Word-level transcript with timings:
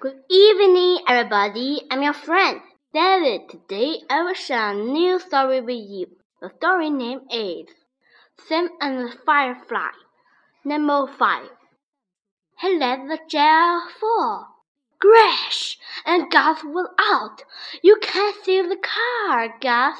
Good 0.00 0.22
evening, 0.30 1.00
everybody. 1.06 1.82
I'm 1.90 2.02
your 2.02 2.14
friend, 2.14 2.62
David. 2.94 3.50
Today 3.50 3.98
I 4.08 4.22
will 4.22 4.32
share 4.32 4.70
a 4.70 4.74
new 4.74 5.20
story 5.20 5.60
with 5.60 5.76
you. 5.76 6.06
The 6.40 6.50
story 6.56 6.88
name 6.88 7.20
is 7.30 7.66
Sam 8.48 8.70
and 8.80 9.00
the 9.00 9.14
Firefly. 9.26 9.90
Number 10.64 11.06
5. 11.06 11.48
He 12.62 12.78
let 12.78 13.08
the 13.08 13.18
jar 13.28 13.90
fall. 13.90 14.46
Crash! 15.00 15.76
And 16.06 16.30
Gus 16.30 16.64
was 16.64 16.88
out. 16.98 17.42
You 17.82 17.98
can't 18.00 18.42
see 18.42 18.62
the 18.62 18.78
car, 18.78 19.54
Gus. 19.60 19.98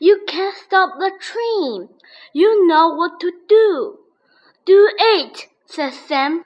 You 0.00 0.22
can't 0.26 0.56
stop 0.56 0.94
the 0.98 1.12
train. 1.20 1.90
You 2.32 2.66
know 2.66 2.88
what 2.88 3.20
to 3.20 3.30
do. 3.46 3.98
Do 4.64 4.90
it, 4.98 5.48
said 5.66 5.92
Sam. 5.92 6.44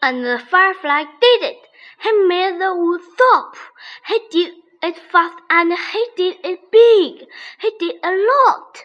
And 0.00 0.24
the 0.24 0.38
firefly 0.38 1.02
did 1.20 1.42
it. 1.42 1.61
He 2.02 2.12
made 2.26 2.60
the 2.60 2.74
wood 2.74 3.00
soap. 3.16 3.56
He 4.06 4.20
did 4.30 4.54
it 4.82 4.96
fast 4.96 5.38
and 5.48 5.72
he 5.72 6.06
did 6.16 6.36
it 6.44 6.60
big. 6.70 7.28
He 7.60 7.70
did 7.78 7.96
a 8.02 8.10
lot. 8.10 8.78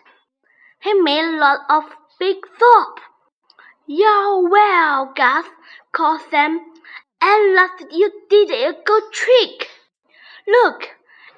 He 0.80 0.94
made 0.94 1.26
a 1.26 1.38
lot 1.38 1.62
of 1.70 1.84
big 2.20 2.38
soap. 2.60 3.00
Yeah, 3.88 4.42
well, 4.50 5.14
Gus, 5.16 5.46
called 5.92 6.22
Sam. 6.30 6.60
At 7.20 7.40
last 7.56 7.86
you 7.92 8.12
did 8.30 8.52
a 8.52 8.74
good 8.86 9.04
trick. 9.12 9.70
Look, 10.48 10.90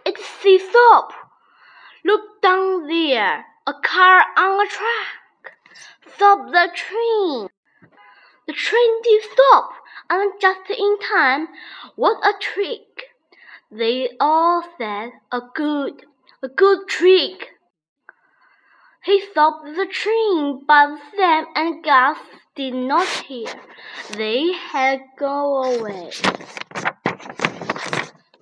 it's 0.06 0.22
soap. 0.72 1.14
Look 2.04 2.42
down 2.42 2.88
there, 2.88 3.46
a 3.66 3.74
car 3.74 4.26
on 4.36 4.66
a 4.66 4.70
track. 4.70 5.56
Stop 6.16 6.52
the 6.52 6.70
train. 6.76 7.50
The 8.48 8.54
train 8.54 9.02
did 9.04 9.24
stop, 9.24 9.72
and 10.10 10.34
just 10.42 10.70
in 10.70 10.98
time. 11.00 11.48
What 11.96 12.18
a 12.26 12.34
trick! 12.40 13.10
They 13.72 14.10
all 14.20 14.64
said, 14.78 15.12
a 15.32 15.42
good, 15.54 16.06
a 16.42 16.48
good 16.48 16.88
trick. 16.88 17.50
He 19.04 19.22
stopped 19.22 19.66
the 19.66 19.86
train, 19.86 20.66
but 20.68 21.00
Sam 21.16 21.46
and 21.56 21.84
Gus 21.84 22.18
did 22.56 22.74
not 22.74 23.08
hear. 23.08 23.54
They 24.16 24.52
had 24.52 25.02
gone 25.18 25.80
away. 25.80 26.12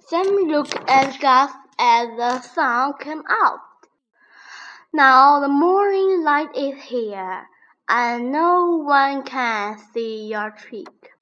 Sam 0.08 0.26
looked 0.48 0.78
at 0.88 1.20
Gus 1.20 1.52
as 1.78 2.08
the 2.18 2.40
sun 2.42 2.94
came 3.00 3.24
out. 3.30 3.60
Now 4.94 5.42
the 5.42 5.50
morning 5.50 6.24
light 6.24 6.56
is 6.56 6.82
here, 6.84 7.48
and 7.90 8.32
no 8.32 8.78
one 8.78 9.24
can 9.24 9.78
see 9.94 10.28
your 10.28 10.52
trick. 10.52 11.17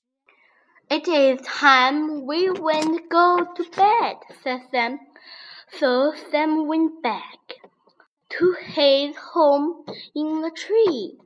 It 0.96 1.10
is 1.10 1.46
time 1.46 2.26
we 2.26 2.50
went 2.50 3.10
go 3.10 3.46
to 3.54 3.64
bed, 3.76 4.16
said 4.42 4.62
Sam. 4.72 4.98
So 5.78 6.14
Sam 6.32 6.68
went 6.68 7.04
back 7.04 7.56
to 8.30 8.56
his 8.62 9.14
home 9.18 9.84
in 10.16 10.42
the 10.42 10.52
tree, 10.52 11.18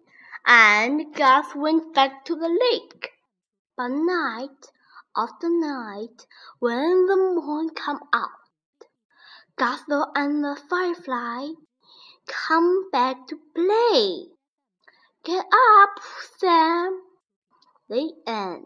and 0.44 1.14
Gus 1.14 1.54
went 1.54 1.94
back 1.94 2.26
to 2.26 2.36
the 2.36 2.50
lake. 2.50 3.12
But 3.78 3.90
night 3.90 4.72
after 5.16 5.48
night, 5.48 6.26
when 6.58 7.06
the 7.06 7.18
moon 7.18 7.70
came 7.76 8.00
out, 8.12 8.42
Gus 9.56 9.82
and 10.16 10.44
the 10.44 10.60
firefly 10.68 11.50
come 12.26 12.90
back 12.92 13.28
to 13.28 13.38
play. 13.54 14.30
Get 15.24 15.46
up, 15.46 16.00
Sam. 16.40 17.04
The 17.88 18.12
end. 18.26 18.66